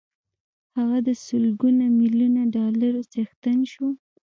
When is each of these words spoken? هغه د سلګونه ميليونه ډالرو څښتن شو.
هغه 0.75 0.97
د 1.07 1.09
سلګونه 1.25 1.83
ميليونه 1.99 2.41
ډالرو 2.55 3.01
څښتن 3.11 3.59
شو. 3.71 3.87